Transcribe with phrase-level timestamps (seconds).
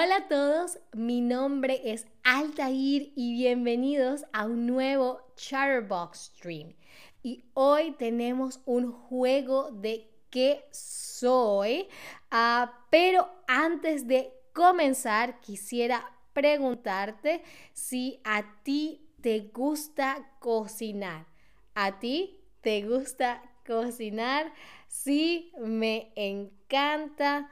[0.00, 6.76] Hola a todos, mi nombre es Altair y bienvenidos a un nuevo Chatterbox Stream.
[7.24, 11.88] Y hoy tenemos un juego de qué soy,
[12.30, 21.26] ah, pero antes de comenzar quisiera preguntarte si a ti te gusta cocinar.
[21.74, 24.52] ¿A ti te gusta cocinar?
[24.86, 27.50] Sí, me encanta.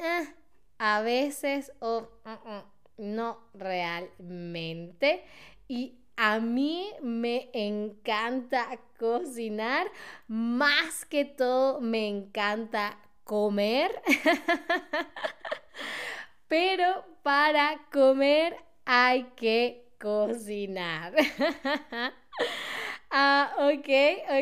[0.00, 0.24] Ah,
[0.78, 2.62] a veces o mm, mm,
[2.98, 5.24] no realmente.
[5.68, 9.90] Y a mí me encanta cocinar,
[10.28, 14.00] más que todo me encanta comer.
[16.48, 21.14] Pero para comer hay que cocinar.
[23.16, 23.88] Ah, ok,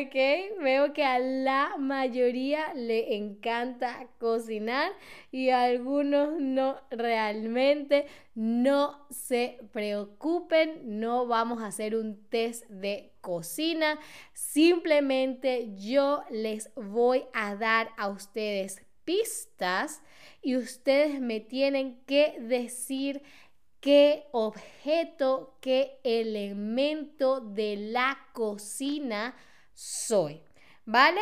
[0.01, 0.15] ok.
[0.63, 4.91] Veo que a la mayoría le encanta cocinar
[5.31, 8.07] y a algunos no realmente.
[8.33, 13.99] No se preocupen, no vamos a hacer un test de cocina.
[14.33, 20.01] Simplemente yo les voy a dar a ustedes pistas
[20.41, 23.21] y ustedes me tienen que decir
[23.83, 29.35] qué objeto, qué elemento de la cocina
[29.73, 30.41] soy.
[30.85, 31.19] ¿Vale?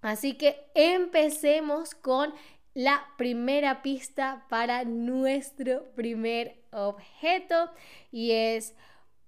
[0.00, 2.34] Así que empecemos con
[2.74, 7.70] la primera pista para nuestro primer objeto
[8.10, 8.74] y es,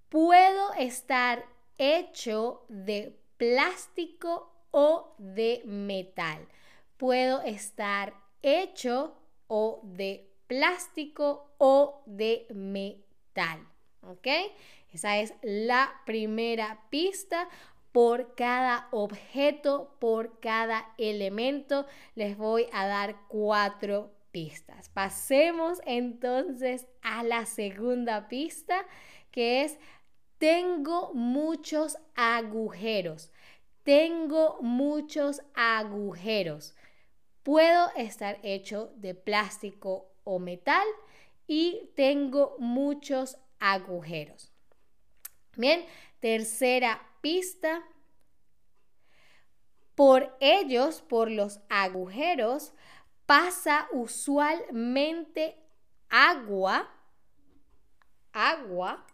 [0.08, 1.44] puedo estar
[1.78, 6.48] hecho de plástico o de metal.
[6.96, 13.66] Puedo estar hecho o de plástico o de metal.
[14.02, 14.26] ¿Ok?
[14.92, 17.48] Esa es la primera pista
[17.90, 21.86] por cada objeto, por cada elemento.
[22.14, 24.90] Les voy a dar cuatro pistas.
[24.90, 28.86] Pasemos entonces a la segunda pista,
[29.30, 29.78] que es
[30.36, 33.32] tengo muchos agujeros.
[33.84, 36.74] Tengo muchos agujeros.
[37.42, 40.86] Puedo estar hecho de plástico o metal
[41.46, 44.52] y tengo muchos agujeros.
[45.56, 45.84] Bien,
[46.20, 47.82] tercera pista.
[49.94, 52.72] Por ellos, por los agujeros,
[53.26, 55.56] pasa usualmente
[56.08, 56.90] agua,
[58.32, 59.06] agua,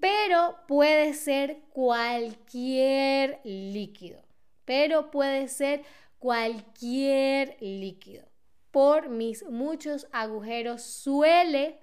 [0.00, 4.22] pero puede ser cualquier líquido,
[4.66, 5.82] pero puede ser
[6.18, 8.29] cualquier líquido
[8.70, 11.80] por mis muchos agujeros suele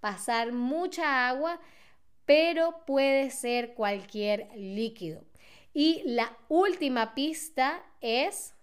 [0.00, 1.60] pasar mucha agua,
[2.24, 5.24] pero puede ser cualquier líquido.
[5.72, 8.54] Y la última pista es,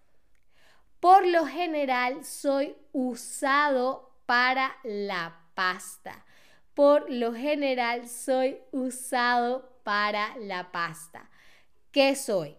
[1.00, 6.26] por lo general soy usado para la pasta.
[6.74, 11.30] Por lo general soy usado para la pasta.
[11.92, 12.56] ¿Qué soy?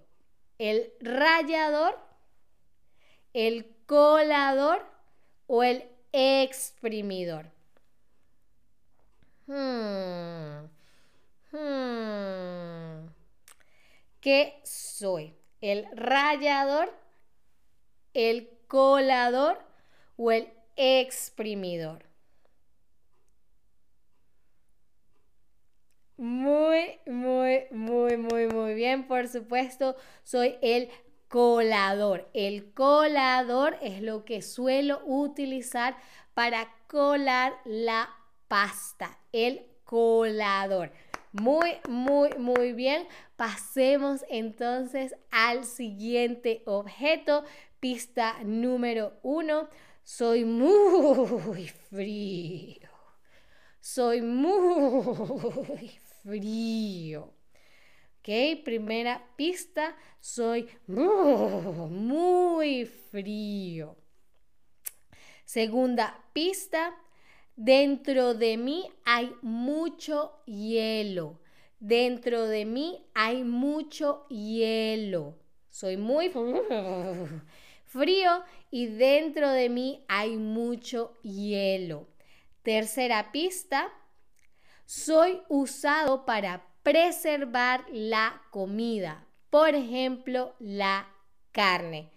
[0.58, 1.98] ¿El rallador?
[3.32, 4.91] ¿El colador?
[5.54, 7.44] O el exprimidor?
[9.46, 10.64] Hmm.
[11.52, 13.08] Hmm.
[14.22, 15.34] ¿Qué soy?
[15.60, 16.90] ¿El rallador,
[18.14, 19.58] el colador
[20.16, 22.02] o el exprimidor?
[26.16, 29.06] Muy, muy, muy, muy, muy bien.
[29.06, 30.88] Por supuesto, soy el
[31.32, 32.28] colador.
[32.34, 35.96] El colador es lo que suelo utilizar
[36.34, 38.10] para colar la
[38.48, 39.18] pasta.
[39.32, 40.92] El colador.
[41.32, 43.08] Muy, muy, muy bien.
[43.36, 47.44] Pasemos entonces al siguiente objeto.
[47.80, 49.70] Pista número uno.
[50.04, 52.90] Soy muy frío.
[53.80, 55.30] Soy muy
[56.22, 57.32] frío.
[58.22, 58.62] ¿Ok?
[58.64, 63.96] Primera pista, soy muy frío.
[65.44, 66.94] Segunda pista,
[67.56, 71.40] dentro de mí hay mucho hielo.
[71.80, 75.36] Dentro de mí hay mucho hielo.
[75.68, 76.30] Soy muy
[77.86, 82.06] frío y dentro de mí hay mucho hielo.
[82.62, 83.92] Tercera pista,
[84.86, 91.08] soy usado para preservar la comida, por ejemplo, la
[91.52, 92.10] carne.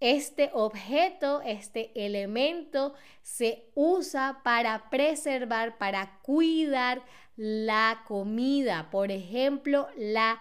[0.00, 7.02] Este objeto, este elemento se usa para preservar, para cuidar
[7.36, 10.40] la comida, por ejemplo, la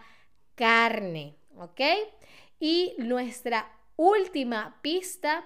[0.56, 1.36] carne.
[1.58, 1.82] ¿Ok?
[2.60, 5.46] Y nuestra última pista,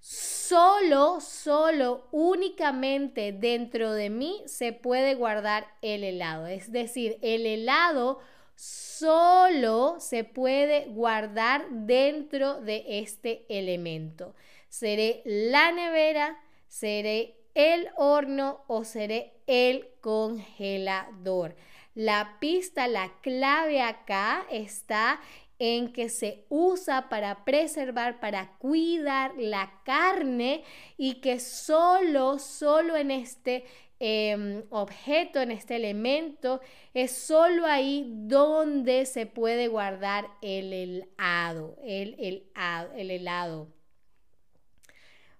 [0.00, 6.46] Solo, solo, únicamente dentro de mí se puede guardar el helado.
[6.46, 8.18] Es decir, el helado
[8.56, 14.34] solo se puede guardar dentro de este elemento.
[14.68, 21.56] Seré la nevera, seré el horno o seré el congelador.
[21.94, 25.20] La pista, la clave acá está
[25.60, 30.64] en que se usa para preservar, para cuidar la carne
[30.96, 33.64] y que solo, solo en este
[34.00, 36.62] em, objeto, en este elemento,
[36.94, 42.50] es solo ahí donde se puede guardar el helado, el, el,
[42.96, 43.68] el helado.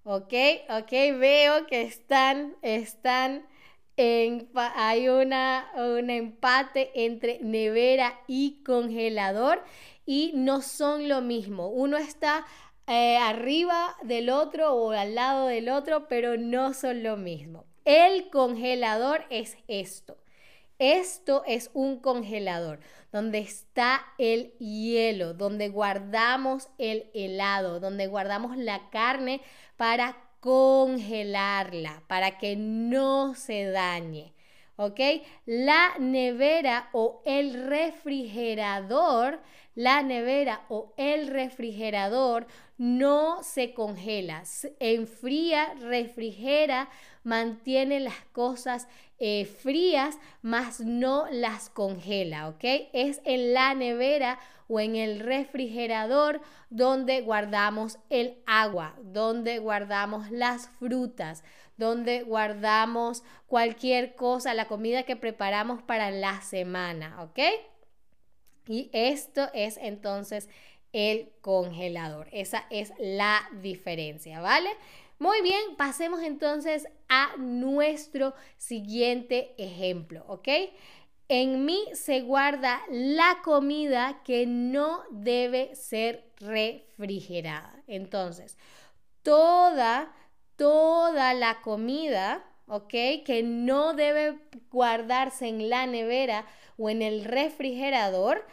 [0.04, 0.34] Ok,
[0.68, 3.46] ok, veo que están, están
[4.76, 9.62] hay una, un empate entre nevera y congelador
[10.06, 11.68] y no son lo mismo.
[11.68, 12.44] Uno está
[12.86, 17.66] eh, arriba del otro o al lado del otro, pero no son lo mismo.
[17.84, 20.16] El congelador es esto.
[20.78, 22.80] Esto es un congelador
[23.12, 29.42] donde está el hielo, donde guardamos el helado, donde guardamos la carne
[29.76, 34.32] para congelarla para que no se dañe.
[34.76, 34.98] ¿Ok?
[35.44, 39.40] La nevera o el refrigerador,
[39.74, 42.46] la nevera o el refrigerador
[42.78, 44.42] no se congela,
[44.78, 46.88] enfría, refrigera,
[47.24, 48.88] mantiene las cosas
[49.22, 52.64] eh, frías, más no las congela, ¿ok?
[52.94, 56.40] Es en la nevera o en el refrigerador
[56.70, 61.44] donde guardamos el agua, donde guardamos las frutas,
[61.76, 67.40] donde guardamos cualquier cosa, la comida que preparamos para la semana, ¿ok?
[68.68, 70.48] Y esto es entonces
[70.92, 72.28] el congelador.
[72.32, 74.70] Esa es la diferencia, ¿vale?
[75.20, 80.48] Muy bien, pasemos entonces a nuestro siguiente ejemplo, ¿ok?
[81.28, 87.82] En mí se guarda la comida que no debe ser refrigerada.
[87.86, 88.56] Entonces,
[89.22, 90.10] toda,
[90.56, 92.88] toda la comida, ¿ok?
[93.22, 94.38] Que no debe
[94.70, 96.46] guardarse en la nevera
[96.78, 98.46] o en el refrigerador,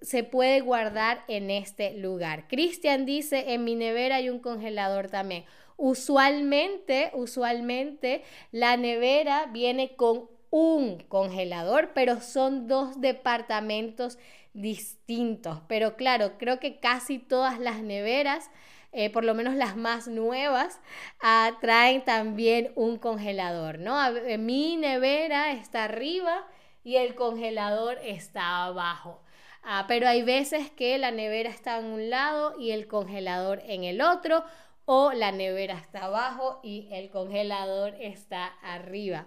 [0.00, 2.48] se puede guardar en este lugar.
[2.48, 5.44] Cristian dice, en mi nevera hay un congelador también.
[5.76, 14.18] Usualmente, usualmente la nevera viene con un congelador, pero son dos departamentos
[14.52, 15.60] distintos.
[15.66, 18.50] Pero claro, creo que casi todas las neveras,
[18.92, 20.78] eh, por lo menos las más nuevas,
[21.22, 23.96] ah, traen también un congelador, ¿no?
[24.38, 26.46] mi nevera está arriba
[26.84, 29.20] y el congelador está abajo.
[29.62, 33.84] Ah, pero hay veces que la nevera está en un lado y el congelador en
[33.84, 34.44] el otro,
[34.86, 39.26] o la nevera está abajo y el congelador está arriba.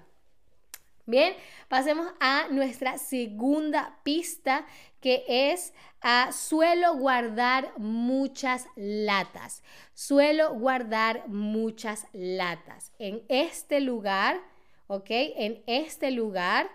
[1.05, 1.35] Bien,
[1.67, 4.65] pasemos a nuestra segunda pista
[5.01, 9.63] que es a ah, suelo guardar muchas latas.
[9.93, 12.93] Suelo guardar muchas latas.
[12.99, 14.39] En este lugar,
[14.87, 15.09] ¿ok?
[15.09, 16.69] En este lugar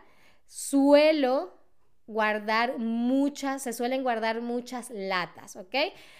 [0.48, 1.56] suelo
[2.08, 5.74] guardar muchas, se suelen guardar muchas latas, ¿ok?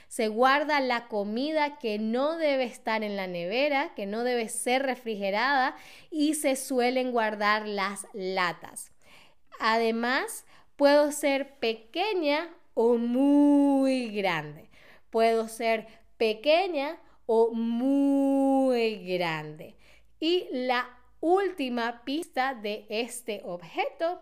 [0.06, 4.82] Se guarda la comida que no debe estar en la nevera, que no debe ser
[4.82, 5.74] refrigerada
[6.10, 8.92] y se suelen guardar las latas.
[9.60, 10.44] Además,
[10.76, 14.70] puedo ser pequeña o muy grande.
[15.08, 15.86] Puedo ser
[16.18, 19.76] pequeña o muy grande.
[20.20, 24.20] Y la última pista de este objeto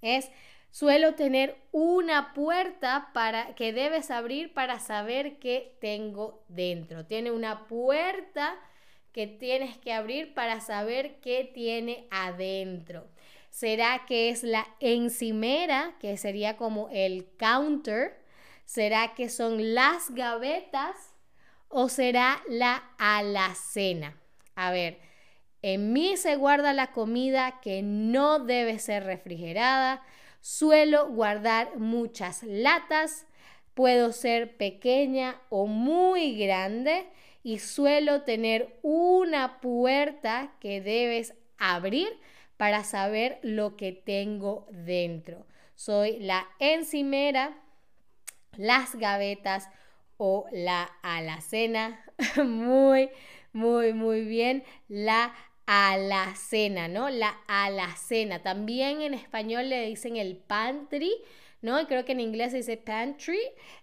[0.00, 0.30] es
[0.70, 7.06] suelo tener una puerta para que debes abrir para saber qué tengo dentro.
[7.06, 8.54] Tiene una puerta
[9.12, 13.08] que tienes que abrir para saber qué tiene adentro.
[13.50, 18.22] ¿Será que es la encimera, que sería como el counter?
[18.64, 21.14] ¿Será que son las gavetas
[21.68, 24.20] o será la alacena?
[24.54, 25.00] A ver,
[25.62, 30.02] en mí se guarda la comida que no debe ser refrigerada.
[30.40, 33.26] Suelo guardar muchas latas.
[33.74, 37.06] Puedo ser pequeña o muy grande.
[37.42, 42.08] Y suelo tener una puerta que debes abrir
[42.56, 45.46] para saber lo que tengo dentro.
[45.74, 47.56] Soy la encimera,
[48.56, 49.68] las gavetas
[50.16, 52.04] o la alacena.
[52.44, 53.10] muy,
[53.52, 54.64] muy, muy bien.
[54.88, 55.32] La
[55.68, 57.10] alacena, ¿no?
[57.10, 58.42] La alacena.
[58.42, 61.12] También en español le dicen el pantry,
[61.60, 61.86] ¿no?
[61.86, 63.38] Creo que en inglés se dice pantry,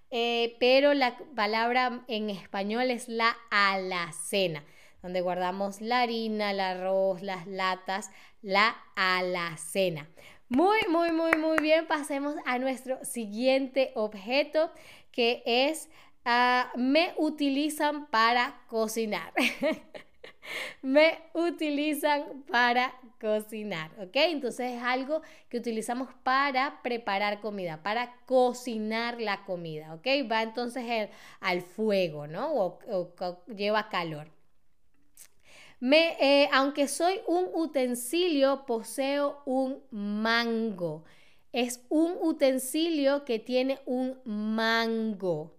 [0.09, 4.63] eh, pero la palabra en español es la alacena,
[5.03, 8.09] donde guardamos la harina, el arroz, las latas,
[8.41, 10.09] la alacena.
[10.49, 11.85] Muy, muy, muy, muy bien.
[11.85, 14.71] Pasemos a nuestro siguiente objeto
[15.11, 15.87] que es
[16.25, 19.33] ah, me utilizan para cocinar.
[20.81, 24.15] me utilizan para cocinar, ¿ok?
[24.15, 30.07] Entonces es algo que utilizamos para preparar comida, para cocinar la comida, ¿ok?
[30.31, 31.09] Va entonces
[31.39, 32.53] al fuego, ¿no?
[32.53, 32.79] O,
[33.55, 34.31] lleva calor.
[35.79, 41.03] Me, eh, aunque soy un utensilio, poseo un mango.
[41.51, 45.55] Es un utensilio que tiene un mango.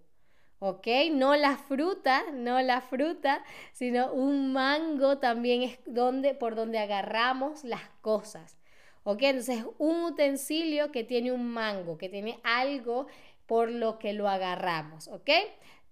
[0.59, 0.87] ¿Ok?
[1.13, 7.65] No la fruta, no la fruta, sino un mango también es donde, por donde agarramos
[7.65, 8.57] las cosas,
[9.05, 9.23] ¿ok?
[9.23, 13.07] Entonces, un utensilio que tiene un mango, que tiene algo
[13.47, 15.31] por lo que lo agarramos, ¿ok?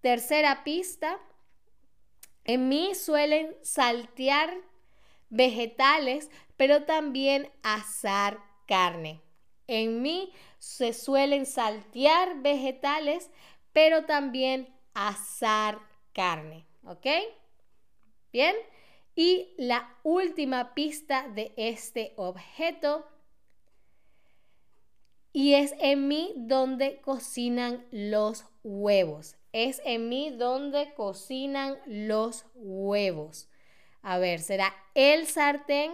[0.01, 1.19] Tercera pista,
[2.45, 4.55] en mí suelen saltear
[5.31, 9.21] vegetales, pero también asar carne.
[9.67, 13.31] En mí se suelen saltear vegetales,
[13.75, 15.79] pero también asar
[16.15, 17.07] carne, ¿ok?
[18.33, 18.57] Bien.
[19.15, 23.07] Y la última pista de este objeto
[25.37, 29.37] y es en mí donde cocinan los huevos.
[29.53, 33.49] Es en mí donde cocinan los huevos.
[34.03, 35.93] A ver, ¿será el sartén?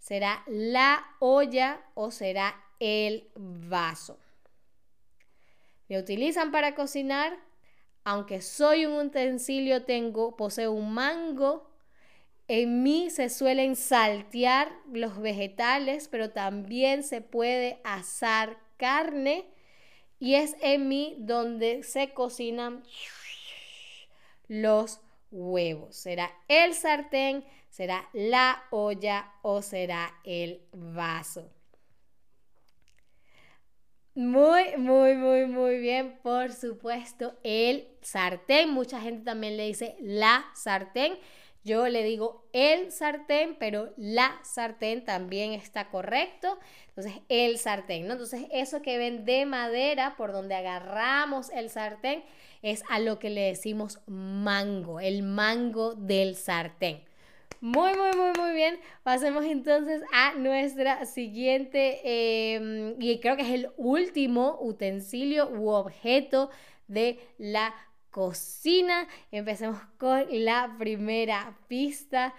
[0.00, 4.18] ¿Será la olla o será el vaso?
[5.90, 7.36] Me utilizan para cocinar,
[8.04, 11.68] aunque soy un utensilio, tengo, poseo un mango.
[12.46, 19.46] En mí se suelen saltear los vegetales, pero también se puede asar carne.
[20.20, 22.84] Y es en mí donde se cocinan
[24.46, 25.00] los
[25.32, 25.96] huevos.
[25.96, 31.50] ¿Será el sartén, será la olla o será el vaso?
[34.14, 36.18] Muy, muy, muy, muy bien.
[36.22, 38.70] Por supuesto, el sartén.
[38.70, 41.14] Mucha gente también le dice la sartén.
[41.62, 46.58] Yo le digo el sartén, pero la sartén también está correcto.
[46.88, 48.14] Entonces, el sartén, ¿no?
[48.14, 52.24] Entonces, eso que ven de madera, por donde agarramos el sartén,
[52.62, 57.02] es a lo que le decimos mango, el mango del sartén.
[57.60, 58.80] Muy, muy, muy, muy bien.
[59.02, 62.00] Pasemos entonces a nuestra siguiente,
[62.54, 66.48] em, y creo que es el último utensilio u objeto
[66.88, 67.74] de la
[68.10, 69.06] cocina.
[69.30, 72.34] Empecemos con la primera pista.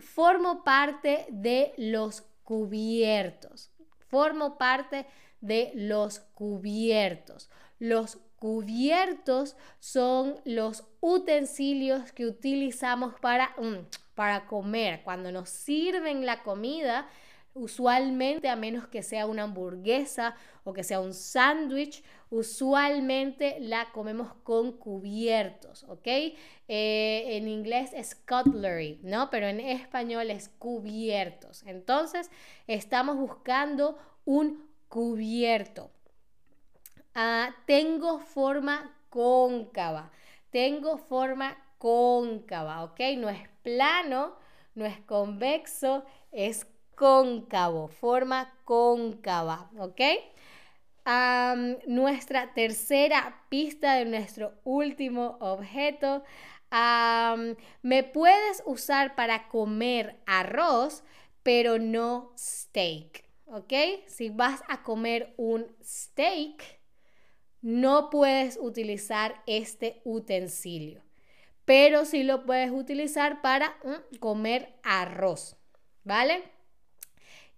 [0.00, 3.70] formo parte de los cubiertos.
[4.08, 5.06] Formo parte
[5.40, 7.50] de los cubiertos.
[7.78, 13.54] Los cubiertos son los utensilios que utilizamos para...
[13.58, 15.02] Mm, para comer.
[15.04, 17.06] Cuando nos sirven la comida,
[17.54, 24.34] usualmente, a menos que sea una hamburguesa o que sea un sándwich, usualmente la comemos
[24.42, 26.06] con cubiertos, ¿ok?
[26.06, 26.34] Eh,
[27.36, 29.30] en inglés es cutlery, ¿no?
[29.30, 31.62] Pero en español es cubiertos.
[31.66, 32.30] Entonces,
[32.66, 35.90] estamos buscando un cubierto.
[37.14, 40.10] Ah, tengo forma cóncava.
[40.50, 43.00] Tengo forma cóncava, ¿ok?
[43.18, 44.36] No es plano,
[44.76, 50.00] no es convexo, es cóncavo, forma cóncava, ¿ok?
[51.86, 56.22] nuestra tercera pista de nuestro último objeto.
[57.82, 61.02] me puedes usar para comer arroz,
[61.42, 63.72] pero no steak, ¿ok?
[64.06, 66.62] Si vas a comer un steak,
[67.62, 71.05] no puedes utilizar este utensilio
[71.66, 75.56] pero sí lo puedes utilizar para mm, comer arroz,
[76.04, 76.42] ¿vale?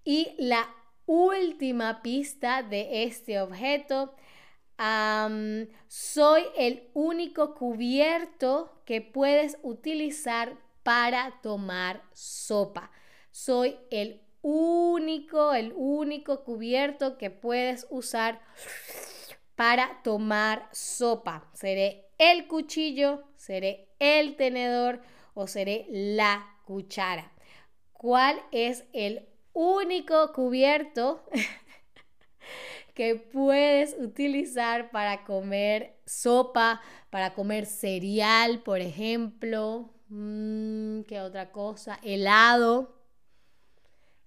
[0.02, 0.74] Y la
[1.06, 4.14] última pista de este objeto,
[5.88, 12.90] soy el único cubierto que puedes utilizar para tomar sopa.
[13.30, 18.40] Soy el único, el único cubierto que puedes usar
[19.56, 21.50] para tomar sopa.
[21.52, 25.00] Seré el cuchillo, seré el tenedor
[25.34, 27.32] o seré la cuchara.
[27.92, 31.24] ¿Cuál es el único cubierto
[32.94, 39.90] que puedes utilizar para comer sopa, para comer cereal, por ejemplo?
[40.08, 41.98] Mm, ¿Qué otra cosa?
[42.02, 42.97] Helado.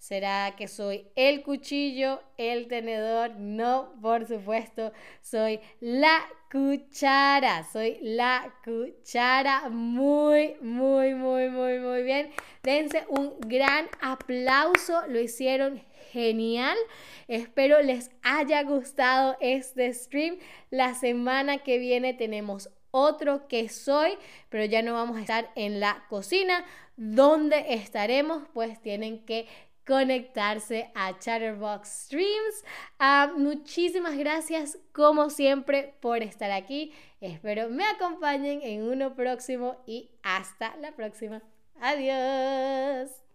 [0.01, 3.36] ¿Será que soy el cuchillo, el tenedor?
[3.38, 4.91] No, por supuesto,
[5.22, 7.63] soy la cuchara.
[7.72, 9.70] Soy la cuchara.
[9.70, 12.31] Muy, muy, muy, muy, muy bien.
[12.63, 15.05] Dense un gran aplauso.
[15.08, 16.79] Lo hicieron genial.
[17.27, 20.39] Espero les haya gustado este stream.
[20.72, 24.17] La semana que viene tenemos otro que soy,
[24.50, 26.65] pero ya no vamos a estar en la cocina.
[26.98, 28.43] ¿Dónde estaremos?
[28.53, 29.48] Pues tienen que
[29.91, 32.63] conectarse a Chatterbox Streams.
[32.98, 36.93] Ah, muchísimas gracias como siempre por estar aquí.
[37.19, 41.41] Espero me acompañen en uno próximo y hasta la próxima.
[41.81, 43.30] Adiós.